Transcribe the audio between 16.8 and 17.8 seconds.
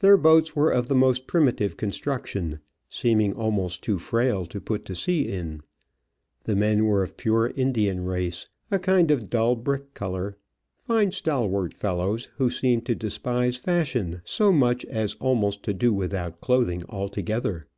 altogether.